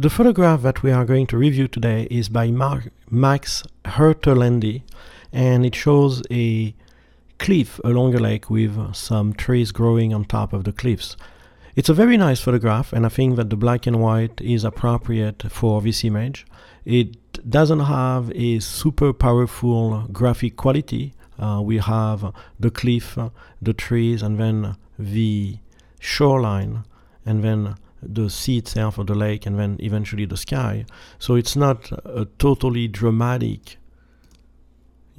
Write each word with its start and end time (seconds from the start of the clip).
the 0.00 0.08
photograph 0.08 0.62
that 0.62 0.82
we 0.82 0.90
are 0.90 1.04
going 1.04 1.26
to 1.26 1.36
review 1.36 1.68
today 1.68 2.08
is 2.10 2.30
by 2.30 2.50
Mar- 2.50 2.84
Max 3.10 3.62
Herterlendy, 3.84 4.80
and 5.30 5.66
it 5.66 5.74
shows 5.74 6.22
a 6.30 6.74
cliff 7.38 7.78
along 7.84 8.14
a 8.14 8.18
lake 8.18 8.48
with 8.48 8.94
some 8.94 9.34
trees 9.34 9.72
growing 9.72 10.14
on 10.14 10.24
top 10.24 10.54
of 10.54 10.64
the 10.64 10.72
cliffs. 10.72 11.18
It's 11.76 11.90
a 11.90 11.94
very 11.94 12.16
nice 12.16 12.40
photograph, 12.40 12.94
and 12.94 13.04
I 13.04 13.10
think 13.10 13.36
that 13.36 13.50
the 13.50 13.56
black 13.56 13.86
and 13.86 14.00
white 14.00 14.40
is 14.40 14.64
appropriate 14.64 15.42
for 15.50 15.82
this 15.82 16.02
image. 16.02 16.46
It 16.86 17.50
doesn't 17.50 17.80
have 17.80 18.32
a 18.34 18.58
super 18.60 19.12
powerful 19.12 20.06
graphic 20.10 20.56
quality. 20.56 21.12
Uh, 21.38 21.60
we 21.62 21.76
have 21.76 22.32
the 22.58 22.70
cliff, 22.70 23.18
the 23.60 23.74
trees, 23.74 24.22
and 24.22 24.40
then 24.40 24.76
the 24.98 25.58
shoreline, 25.98 26.84
and 27.26 27.44
then 27.44 27.76
the 28.02 28.30
sea 28.30 28.58
itself 28.58 28.98
or 28.98 29.04
the 29.04 29.14
lake, 29.14 29.46
and 29.46 29.58
then 29.58 29.76
eventually 29.80 30.24
the 30.24 30.36
sky. 30.36 30.84
So 31.18 31.34
it's 31.34 31.56
not 31.56 31.90
a 32.04 32.26
totally 32.38 32.88
dramatic 32.88 33.78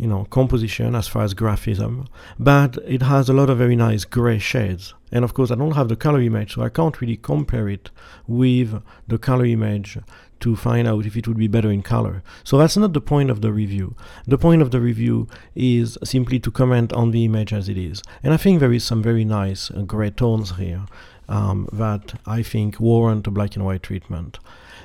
you 0.02 0.08
know, 0.08 0.26
composition 0.32 0.96
as 0.96 1.08
far 1.08 1.24
as 1.24 1.36
graphism, 1.36 2.08
but 2.40 2.76
it 2.88 3.04
has 3.04 3.30
a 3.30 3.34
lot 3.34 3.52
of 3.52 3.60
very 3.60 3.76
nice 3.76 4.04
gray 4.04 4.40
shades. 4.40 4.96
And 5.12 5.24
of 5.24 5.36
course, 5.36 5.52
I 5.52 5.56
don't 5.56 5.76
have 5.76 5.90
the 5.90 5.96
color 5.96 6.20
image, 6.22 6.56
so 6.56 6.64
I 6.64 6.70
can't 6.70 7.00
really 7.00 7.18
compare 7.18 7.70
it 7.70 7.92
with 8.26 8.82
the 9.08 9.20
color 9.20 9.46
image 9.46 10.00
to 10.40 10.56
find 10.56 10.88
out 10.88 11.06
if 11.06 11.16
it 11.16 11.28
would 11.28 11.38
be 11.38 11.48
better 11.48 11.72
in 11.72 11.84
color. 11.84 12.24
So 12.44 12.58
that's 12.58 12.78
not 12.78 12.94
the 12.94 13.02
point 13.02 13.30
of 13.30 13.42
the 13.42 13.52
review. 13.52 13.96
The 14.26 14.40
point 14.40 14.64
of 14.64 14.72
the 14.72 14.82
review 14.82 15.28
is 15.54 16.00
simply 16.04 16.40
to 16.40 16.50
comment 16.50 16.92
on 16.94 17.12
the 17.12 17.24
image 17.24 17.54
as 17.54 17.70
it 17.70 17.78
is. 17.78 18.02
And 18.24 18.34
I 18.34 18.38
think 18.38 18.60
there 18.60 18.74
is 18.74 18.84
some 18.84 19.04
very 19.04 19.24
nice 19.24 19.70
uh, 19.70 19.82
gray 19.82 20.10
tones 20.10 20.58
here 20.58 20.86
um, 21.32 21.68
that 21.72 22.20
I 22.26 22.44
think 22.44 22.80
warrant 22.80 23.26
a 23.26 23.32
black 23.32 23.56
and 23.56 23.66
white 23.66 23.84
treatment. 23.84 24.38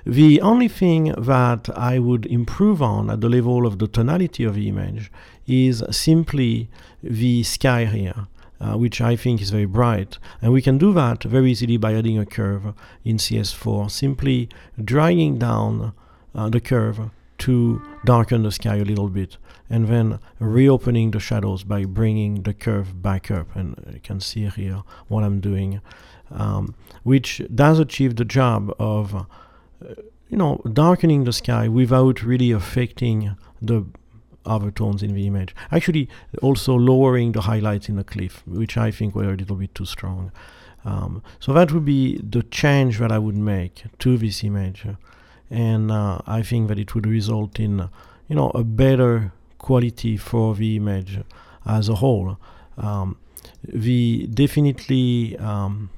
The 0.06 0.40
only 0.40 0.68
thing 0.68 1.12
that 1.18 1.68
I 1.76 1.98
would 1.98 2.24
improve 2.26 2.80
on 2.80 3.10
at 3.10 3.20
the 3.20 3.28
level 3.28 3.66
of 3.66 3.80
the 3.80 3.88
tonality 3.88 4.44
of 4.44 4.54
the 4.54 4.68
image 4.68 5.10
is 5.48 5.82
simply 5.90 6.68
the 7.02 7.42
sky 7.42 7.84
here. 7.84 8.28
Uh, 8.58 8.74
which 8.74 9.02
I 9.02 9.16
think 9.16 9.42
is 9.42 9.50
very 9.50 9.66
bright. 9.66 10.16
And 10.40 10.50
we 10.50 10.62
can 10.62 10.78
do 10.78 10.90
that 10.94 11.24
very 11.24 11.50
easily 11.50 11.76
by 11.76 11.92
adding 11.92 12.18
a 12.18 12.24
curve 12.24 12.72
in 13.04 13.18
CS4, 13.18 13.90
simply 13.90 14.48
dragging 14.82 15.38
down 15.38 15.92
uh, 16.34 16.48
the 16.48 16.60
curve 16.60 17.10
to 17.38 17.82
darken 18.04 18.42
the 18.42 18.52
sky 18.52 18.76
a 18.76 18.84
little 18.84 19.08
bit, 19.08 19.36
and 19.68 19.88
then 19.88 20.18
reopening 20.38 21.10
the 21.10 21.20
shadows 21.20 21.64
by 21.64 21.84
bringing 21.84 22.42
the 22.42 22.54
curve 22.54 23.02
back 23.02 23.30
up. 23.30 23.54
And 23.54 23.76
you 23.92 24.00
can 24.00 24.20
see 24.20 24.46
here 24.48 24.82
what 25.08 25.24
I'm 25.24 25.40
doing, 25.40 25.80
um, 26.30 26.74
which 27.02 27.42
does 27.54 27.78
achieve 27.78 28.16
the 28.16 28.24
job 28.24 28.74
of, 28.78 29.14
uh, 29.14 29.24
you 30.28 30.36
know, 30.36 30.60
darkening 30.72 31.24
the 31.24 31.32
sky 31.32 31.68
without 31.68 32.22
really 32.22 32.50
affecting 32.52 33.36
the 33.60 33.84
other 34.44 34.70
tones 34.70 35.02
in 35.02 35.14
the 35.14 35.26
image. 35.26 35.54
Actually, 35.72 36.08
also 36.40 36.74
lowering 36.74 37.32
the 37.32 37.42
highlights 37.42 37.88
in 37.88 37.96
the 37.96 38.04
cliff, 38.04 38.42
which 38.46 38.76
I 38.76 38.90
think 38.90 39.14
were 39.14 39.32
a 39.32 39.36
little 39.36 39.56
bit 39.56 39.74
too 39.74 39.84
strong. 39.84 40.30
Um, 40.84 41.22
so 41.40 41.52
that 41.52 41.72
would 41.72 41.84
be 41.84 42.18
the 42.18 42.44
change 42.44 42.98
that 43.00 43.10
I 43.10 43.18
would 43.18 43.36
make 43.36 43.84
to 43.98 44.16
this 44.16 44.44
image, 44.44 44.86
and 45.50 45.90
uh, 45.90 46.18
I 46.26 46.42
think 46.42 46.68
that 46.68 46.78
it 46.78 46.94
would 46.94 47.06
result 47.06 47.60
in, 47.60 47.88
you 48.28 48.36
know, 48.36 48.50
a 48.50 48.64
better 48.64 49.32
quality 49.58 50.16
for 50.16 50.54
the 50.54 50.76
image 50.76 51.20
as 51.64 51.88
a 51.88 51.96
whole. 51.96 52.38
Um, 52.76 53.16
the 53.62 54.26
definitely, 54.26 55.36
um, 55.38 55.90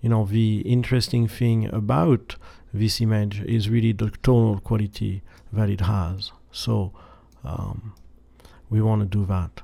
you 0.00 0.08
know, 0.08 0.24
the 0.24 0.60
interesting 0.60 1.28
thing 1.28 1.72
about 1.72 2.36
this 2.72 3.00
image 3.00 3.40
is 3.42 3.68
really 3.68 3.92
the 3.92 4.10
tonal 4.22 4.58
quality 4.58 5.22
that 5.52 5.68
it 5.68 5.82
has. 5.82 6.32
So 6.50 6.92
um, 7.44 7.94
we 8.70 8.80
want 8.80 9.02
to 9.02 9.06
do 9.06 9.26
that. 9.26 9.62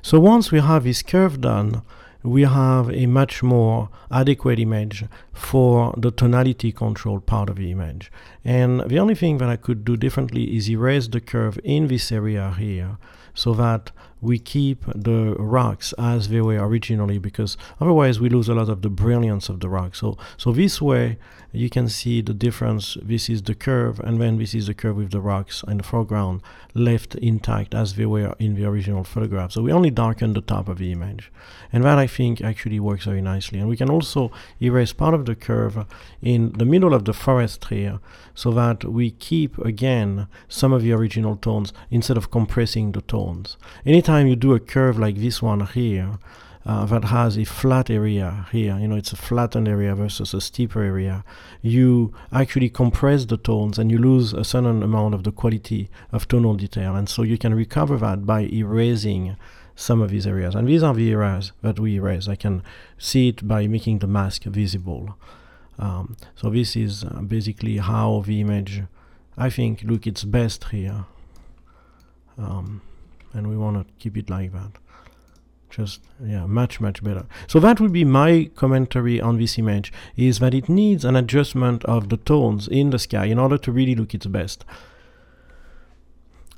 So 0.00 0.20
once 0.20 0.50
we 0.52 0.60
have 0.60 0.84
this 0.84 1.02
curve 1.02 1.40
done, 1.40 1.82
we 2.22 2.42
have 2.42 2.88
a 2.90 3.06
much 3.06 3.42
more 3.42 3.88
adequate 4.10 4.58
image 4.58 5.04
for 5.32 5.94
the 5.96 6.10
tonality 6.10 6.72
control 6.72 7.20
part 7.20 7.48
of 7.48 7.56
the 7.56 7.70
image. 7.70 8.12
And 8.44 8.80
the 8.88 8.98
only 8.98 9.14
thing 9.14 9.38
that 9.38 9.48
I 9.48 9.56
could 9.56 9.84
do 9.84 9.96
differently 9.96 10.56
is 10.56 10.68
erase 10.68 11.08
the 11.08 11.20
curve 11.20 11.58
in 11.64 11.88
this 11.88 12.12
area 12.12 12.54
here 12.58 12.98
so 13.34 13.54
that 13.54 13.90
we 14.20 14.38
keep 14.38 14.84
the 14.94 15.34
rocks 15.36 15.92
as 15.98 16.28
they 16.28 16.40
were 16.40 16.64
originally 16.64 17.18
because 17.18 17.56
otherwise 17.80 18.20
we 18.20 18.28
lose 18.28 18.48
a 18.48 18.54
lot 18.54 18.68
of 18.68 18.80
the 18.82 18.88
brilliance 18.88 19.48
of 19.48 19.58
the 19.58 19.68
rock. 19.68 19.96
So, 19.96 20.16
so 20.36 20.52
this 20.52 20.80
way 20.80 21.18
you 21.50 21.68
can 21.68 21.88
see 21.88 22.20
the 22.20 22.32
difference. 22.32 22.96
This 23.02 23.28
is 23.28 23.42
the 23.42 23.56
curve 23.56 23.98
and 23.98 24.20
then 24.20 24.38
this 24.38 24.54
is 24.54 24.68
the 24.68 24.74
curve 24.74 24.96
with 24.96 25.10
the 25.10 25.20
rocks 25.20 25.64
in 25.66 25.78
the 25.78 25.82
foreground 25.82 26.40
left 26.72 27.16
intact 27.16 27.74
as 27.74 27.96
they 27.96 28.06
were 28.06 28.34
in 28.38 28.54
the 28.54 28.64
original 28.64 29.02
photograph. 29.02 29.52
So 29.52 29.62
we 29.62 29.72
only 29.72 29.90
darken 29.90 30.34
the 30.34 30.40
top 30.40 30.68
of 30.68 30.78
the 30.78 30.92
image. 30.92 31.32
And 31.72 31.82
that 31.82 31.98
I 31.98 32.06
think 32.06 32.40
actually 32.40 32.78
works 32.78 33.06
very 33.06 33.22
nicely. 33.22 33.58
And 33.58 33.68
we 33.68 33.76
can 33.76 33.90
also 33.90 34.30
erase 34.60 34.92
part 34.92 35.14
of 35.14 35.21
the 35.22 35.34
curve 35.34 35.86
in 36.20 36.52
the 36.52 36.64
middle 36.64 36.94
of 36.94 37.04
the 37.04 37.12
forest 37.12 37.66
here 37.66 38.00
so 38.34 38.50
that 38.52 38.84
we 38.84 39.10
keep 39.10 39.58
again 39.58 40.26
some 40.48 40.72
of 40.72 40.82
the 40.82 40.92
original 40.92 41.36
tones 41.36 41.72
instead 41.90 42.16
of 42.16 42.30
compressing 42.30 42.92
the 42.92 43.02
tones. 43.02 43.56
Anytime 43.86 44.26
you 44.26 44.36
do 44.36 44.54
a 44.54 44.60
curve 44.60 44.98
like 44.98 45.16
this 45.16 45.40
one 45.40 45.66
here, 45.66 46.18
uh, 46.64 46.84
that 46.86 47.04
has 47.04 47.36
a 47.36 47.44
flat 47.44 47.90
area 47.90 48.46
here, 48.52 48.78
you 48.78 48.86
know, 48.86 48.96
it's 48.96 49.12
a 49.12 49.16
flattened 49.16 49.66
area 49.66 49.94
versus 49.94 50.32
a 50.32 50.40
steeper 50.40 50.82
area, 50.82 51.24
you 51.60 52.14
actually 52.32 52.68
compress 52.68 53.24
the 53.24 53.36
tones 53.36 53.78
and 53.78 53.90
you 53.90 53.98
lose 53.98 54.32
a 54.32 54.44
certain 54.44 54.82
amount 54.82 55.14
of 55.14 55.24
the 55.24 55.32
quality 55.32 55.90
of 56.12 56.28
tonal 56.28 56.54
detail. 56.54 56.94
And 56.94 57.08
so 57.08 57.22
you 57.22 57.36
can 57.36 57.54
recover 57.54 57.96
that 57.98 58.24
by 58.26 58.42
erasing 58.42 59.36
some 59.74 60.02
of 60.02 60.10
these 60.10 60.26
areas. 60.26 60.54
And 60.54 60.68
these 60.68 60.82
are 60.82 60.94
the 60.94 61.10
areas 61.10 61.52
that 61.62 61.78
we 61.78 61.96
erase. 61.96 62.28
I 62.28 62.36
can 62.36 62.62
see 62.98 63.28
it 63.28 63.46
by 63.46 63.66
making 63.66 63.98
the 63.98 64.06
mask 64.06 64.44
visible. 64.44 65.16
Um, 65.78 66.16
so 66.36 66.50
this 66.50 66.76
is 66.76 67.04
uh, 67.04 67.22
basically 67.22 67.78
how 67.78 68.22
the 68.26 68.40
image, 68.40 68.82
I 69.36 69.50
think, 69.50 69.82
look 69.82 70.06
its 70.06 70.24
best 70.24 70.64
here. 70.64 71.06
Um, 72.38 72.82
and 73.32 73.48
we 73.48 73.56
want 73.56 73.86
to 73.86 73.92
keep 73.98 74.16
it 74.16 74.28
like 74.28 74.52
that. 74.52 74.72
Just, 75.70 76.02
yeah, 76.22 76.44
much, 76.44 76.82
much 76.82 77.02
better. 77.02 77.24
So 77.46 77.58
that 77.60 77.80
would 77.80 77.92
be 77.92 78.04
my 78.04 78.50
commentary 78.54 79.22
on 79.22 79.38
this 79.38 79.58
image, 79.58 79.90
is 80.16 80.38
that 80.40 80.52
it 80.52 80.68
needs 80.68 81.02
an 81.04 81.16
adjustment 81.16 81.82
of 81.86 82.10
the 82.10 82.18
tones 82.18 82.68
in 82.68 82.90
the 82.90 82.98
sky 82.98 83.24
in 83.24 83.38
order 83.38 83.56
to 83.56 83.72
really 83.72 83.94
look 83.94 84.14
its 84.14 84.26
best. 84.26 84.66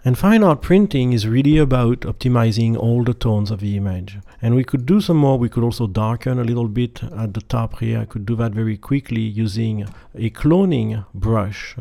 And 0.07 0.19
fine 0.19 0.43
art 0.43 0.61
printing 0.61 1.15
is 1.15 1.27
really 1.27 1.57
about 1.57 2.01
optimizing 2.01 2.77
all 2.77 3.05
the 3.05 3.15
tones 3.15 3.51
of 3.51 3.61
the 3.61 3.75
image. 3.79 4.19
And 4.43 4.55
we 4.55 4.63
could 4.63 4.85
do 4.85 5.01
some 5.01 5.17
more. 5.17 5.39
We 5.39 5.49
could 5.49 5.65
also 5.65 5.87
darken 5.87 6.39
a 6.39 6.45
little 6.45 6.69
bit 6.69 7.03
at 7.03 7.33
the 7.33 7.41
top 7.41 7.79
here. 7.79 8.01
I 8.01 8.05
could 8.05 8.27
do 8.27 8.37
that 8.37 8.53
very 8.53 8.77
quickly 8.77 9.23
using 9.23 9.89
a 10.15 10.29
cloning 10.29 11.07
brush. 11.15 11.75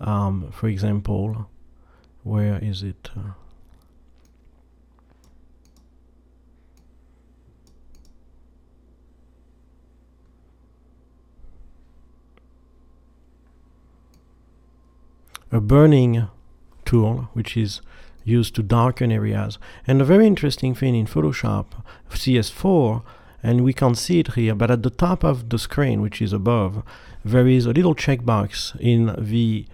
Um, 0.00 0.50
for 0.52 0.68
example, 0.68 1.48
where 2.24 2.58
is 2.62 2.82
it? 2.82 3.08
A 15.50 15.60
burning 15.60 16.28
tool, 16.86 17.28
which 17.34 17.56
is 17.56 17.80
used 18.24 18.54
to 18.54 18.62
darken 18.62 19.12
areas. 19.12 19.58
And 19.86 20.00
a 20.00 20.04
very 20.04 20.26
interesting 20.26 20.74
thing 20.74 20.94
in 20.94 21.06
Photoshop 21.06 21.66
CS4, 22.10 23.02
and 23.42 23.62
we 23.62 23.72
can't 23.72 23.98
see 23.98 24.18
it 24.20 24.34
here, 24.34 24.54
but 24.54 24.70
at 24.70 24.82
the 24.82 24.90
top 24.90 25.22
of 25.22 25.50
the 25.50 25.58
screen, 25.58 26.00
which 26.00 26.22
is 26.22 26.32
above, 26.32 26.82
there 27.24 27.46
is 27.46 27.66
a 27.66 27.72
little 27.72 27.94
checkbox 27.94 28.78
in 28.80 29.14
the 29.18 29.66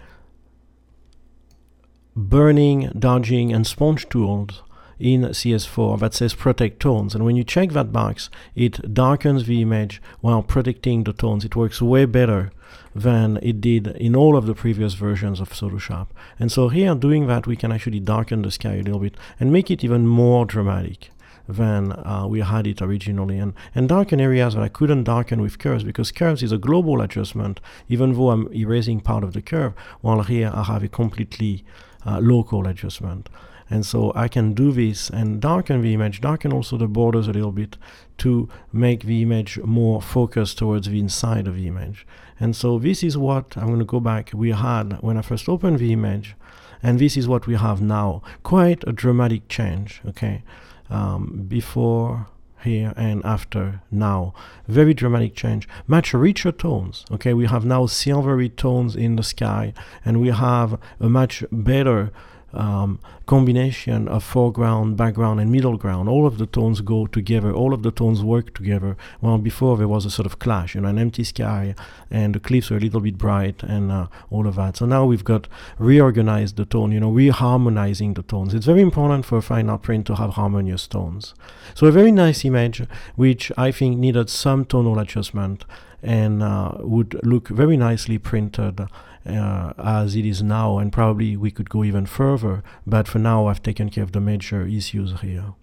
burning, 2.15 2.91
dodging, 2.97 3.51
and 3.51 3.65
sponge 3.65 4.07
tools 4.09 4.61
in 4.99 5.21
CS4 5.21 5.99
that 5.99 6.13
says 6.13 6.33
protect 6.33 6.79
tones. 6.79 7.15
And 7.15 7.25
when 7.25 7.35
you 7.35 7.43
check 7.43 7.71
that 7.71 7.91
box, 7.91 8.29
it 8.55 8.93
darkens 8.93 9.45
the 9.45 9.61
image 9.61 10.01
while 10.21 10.43
protecting 10.43 11.03
the 11.03 11.13
tones. 11.13 11.45
It 11.45 11.55
works 11.55 11.81
way 11.81 12.05
better 12.05 12.51
than 12.95 13.39
it 13.41 13.61
did 13.61 13.87
in 13.87 14.15
all 14.15 14.37
of 14.37 14.45
the 14.45 14.53
previous 14.53 14.93
versions 14.93 15.39
of 15.39 15.49
Photoshop. 15.49 16.07
And 16.39 16.51
so 16.51 16.69
here, 16.69 16.93
doing 16.95 17.27
that, 17.27 17.47
we 17.47 17.55
can 17.55 17.71
actually 17.71 17.99
darken 17.99 18.41
the 18.41 18.51
sky 18.51 18.75
a 18.75 18.83
little 18.83 18.99
bit 18.99 19.15
and 19.39 19.51
make 19.51 19.71
it 19.71 19.83
even 19.83 20.07
more 20.07 20.45
dramatic 20.45 21.09
than 21.47 21.91
uh, 21.91 22.25
we 22.27 22.39
had 22.39 22.65
it 22.65 22.81
originally 22.81 23.37
and, 23.37 23.53
and 23.75 23.89
darken 23.89 24.21
areas 24.21 24.55
that 24.55 24.63
I 24.63 24.69
couldn't 24.69 25.03
darken 25.03 25.41
with 25.41 25.59
curves 25.59 25.83
because 25.83 26.11
curves 26.11 26.41
is 26.41 26.53
a 26.53 26.57
global 26.57 27.01
adjustment 27.01 27.59
even 27.89 28.13
though 28.13 28.29
I'm 28.29 28.51
erasing 28.53 29.01
part 29.01 29.25
of 29.25 29.33
the 29.33 29.41
curve 29.41 29.73
while 30.01 30.23
here 30.23 30.51
I 30.53 30.63
have 30.63 30.83
a 30.83 30.87
completely 30.87 31.65
uh, 32.05 32.19
local 32.19 32.65
adjustment 32.65 33.27
And 33.69 33.85
so 33.85 34.11
I 34.15 34.27
can 34.27 34.53
do 34.53 34.71
this 34.71 35.09
and 35.09 35.41
darken 35.41 35.81
the 35.81 35.93
image, 35.93 36.21
darken 36.21 36.53
also 36.53 36.77
the 36.77 36.87
borders 36.87 37.27
a 37.27 37.33
little 37.33 37.51
bit 37.51 37.77
to 38.19 38.49
make 38.71 39.03
the 39.03 39.21
image 39.21 39.57
more 39.59 40.01
focused 40.01 40.57
towards 40.57 40.87
the 40.87 40.99
inside 40.99 41.47
of 41.47 41.55
the 41.55 41.67
image. 41.67 42.05
And 42.39 42.55
so 42.55 42.77
this 42.77 43.03
is 43.03 43.17
what 43.17 43.57
I'm 43.57 43.67
going 43.67 43.79
to 43.79 43.85
go 43.85 43.99
back 43.99 44.31
we 44.33 44.51
had 44.51 45.01
when 45.01 45.17
I 45.17 45.21
first 45.21 45.47
opened 45.47 45.79
the 45.79 45.93
image, 45.93 46.35
and 46.81 46.99
this 46.99 47.15
is 47.15 47.27
what 47.27 47.47
we 47.47 47.55
have 47.55 47.81
now. 47.81 48.21
Quite 48.43 48.83
a 48.85 48.91
dramatic 48.91 49.47
change, 49.47 50.01
okay? 50.05 50.43
Um, 50.89 51.45
before 51.47 52.27
here 52.63 52.93
and 52.95 53.23
after 53.25 53.81
now. 53.91 54.33
Very 54.67 54.93
dramatic 54.93 55.35
change. 55.35 55.67
Much 55.87 56.13
richer 56.13 56.51
tones. 56.51 57.05
Okay, 57.11 57.33
we 57.33 57.45
have 57.45 57.65
now 57.65 57.85
silvery 57.85 58.49
tones 58.49 58.95
in 58.95 59.15
the 59.15 59.23
sky, 59.23 59.73
and 60.03 60.21
we 60.21 60.29
have 60.29 60.79
a 60.99 61.09
much 61.09 61.43
better 61.51 62.11
um, 62.53 62.99
combination 63.25 64.07
of 64.07 64.23
foreground, 64.23 64.97
background, 64.97 65.39
and 65.39 65.51
middle 65.51 65.77
ground. 65.77 66.09
All 66.09 66.27
of 66.27 66.37
the 66.37 66.45
tones 66.45 66.81
go 66.81 67.07
together. 67.07 67.53
All 67.53 67.73
of 67.73 67.83
the 67.83 67.91
tones 67.91 68.23
work 68.23 68.53
together. 68.53 68.97
Well, 69.21 69.37
before 69.37 69.77
there 69.77 69.87
was 69.87 70.05
a 70.05 70.11
sort 70.11 70.25
of 70.25 70.39
clash, 70.39 70.75
you 70.75 70.81
know, 70.81 70.89
an 70.89 70.99
empty 70.99 71.23
sky, 71.23 71.75
and 72.11 72.35
the 72.35 72.39
cliffs 72.39 72.69
were 72.69 72.77
a 72.77 72.79
little 72.79 73.01
bit 73.01 73.17
bright, 73.17 73.63
and 73.63 73.91
uh, 73.91 74.07
all 74.29 74.47
of 74.47 74.55
that. 74.55 74.77
So 74.77 74.85
now 74.85 75.05
we've 75.05 75.23
got 75.23 75.47
reorganized 75.77 76.57
the 76.57 76.65
tone. 76.65 76.91
You 76.91 76.99
know, 76.99 77.11
reharmonizing 77.11 78.15
the 78.15 78.23
tones. 78.23 78.53
It's 78.53 78.65
very 78.65 78.81
important 78.81 79.25
for 79.25 79.37
a 79.37 79.41
fine 79.41 79.69
art 79.69 79.83
print 79.83 80.07
to 80.07 80.15
have 80.15 80.31
harmonious 80.31 80.87
tones. 80.87 81.33
So 81.73 81.87
a 81.87 81.91
very 81.91 82.11
nice 82.11 82.45
image, 82.45 82.83
which 83.15 83.51
I 83.57 83.71
think 83.71 83.97
needed 83.97 84.29
some 84.29 84.65
tonal 84.65 84.99
adjustment 84.99 85.65
and 86.03 86.43
uh, 86.43 86.73
would 86.79 87.19
look 87.23 87.47
very 87.47 87.77
nicely 87.77 88.17
printed 88.17 88.81
uh, 89.25 89.73
as 89.77 90.15
it 90.15 90.25
is 90.25 90.43
now, 90.43 90.77
and 90.77 90.91
probably 90.91 91.37
we 91.37 91.51
could 91.51 91.69
go 91.69 91.83
even 91.83 92.05
further. 92.05 92.63
But 92.85 93.07
for 93.07 93.19
now, 93.19 93.47
I've 93.47 93.63
taken 93.63 93.89
care 93.89 94.03
of 94.03 94.11
the 94.11 94.19
major 94.19 94.65
issues 94.65 95.19
here. 95.21 95.53